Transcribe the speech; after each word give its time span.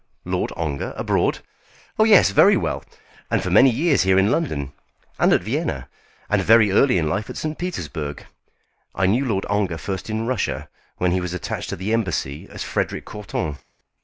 "Lord 0.25 0.51
Ongar, 0.57 0.95
abroad! 0.97 1.41
Oh, 1.99 2.05
yes, 2.05 2.31
very 2.31 2.57
well; 2.57 2.83
and 3.29 3.43
for 3.43 3.51
many 3.51 3.69
years 3.69 4.01
here 4.01 4.17
in 4.17 4.31
London; 4.31 4.73
and 5.19 5.31
at 5.31 5.43
Vienna; 5.43 5.89
and 6.27 6.41
very 6.41 6.71
early 6.71 6.97
in 6.97 7.07
life 7.07 7.29
at 7.29 7.37
St. 7.37 7.55
Petersburg. 7.55 8.25
I 8.95 9.05
knew 9.05 9.25
Lord 9.25 9.45
Ongar 9.47 9.77
first 9.77 10.09
in 10.09 10.25
Russia 10.25 10.69
when 10.97 11.11
he 11.11 11.21
was 11.21 11.35
attached 11.35 11.69
to 11.69 11.75
the 11.75 11.93
embassy 11.93 12.47
as 12.49 12.63
Frederic 12.63 13.05
Courton. 13.05 13.59